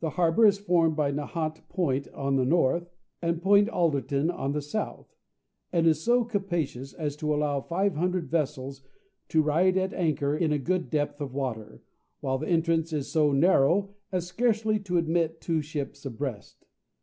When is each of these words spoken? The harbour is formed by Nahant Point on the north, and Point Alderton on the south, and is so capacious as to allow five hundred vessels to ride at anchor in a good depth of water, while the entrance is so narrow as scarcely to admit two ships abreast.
The 0.00 0.08
harbour 0.08 0.46
is 0.46 0.56
formed 0.56 0.96
by 0.96 1.12
Nahant 1.12 1.68
Point 1.68 2.08
on 2.14 2.36
the 2.36 2.46
north, 2.46 2.88
and 3.20 3.42
Point 3.42 3.68
Alderton 3.68 4.30
on 4.30 4.52
the 4.52 4.62
south, 4.62 5.14
and 5.70 5.86
is 5.86 6.00
so 6.02 6.24
capacious 6.24 6.94
as 6.94 7.14
to 7.16 7.34
allow 7.34 7.60
five 7.60 7.94
hundred 7.94 8.30
vessels 8.30 8.80
to 9.28 9.42
ride 9.42 9.76
at 9.76 9.92
anchor 9.92 10.34
in 10.34 10.50
a 10.50 10.58
good 10.58 10.88
depth 10.88 11.20
of 11.20 11.34
water, 11.34 11.82
while 12.20 12.38
the 12.38 12.48
entrance 12.48 12.90
is 12.94 13.12
so 13.12 13.32
narrow 13.32 13.94
as 14.10 14.26
scarcely 14.26 14.78
to 14.78 14.96
admit 14.96 15.42
two 15.42 15.60
ships 15.60 16.06
abreast. 16.06 16.64